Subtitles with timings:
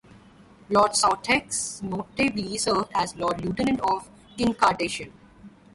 [0.69, 5.11] Lord Southesk notably served as Lord Lieutenant of Kincardineshire.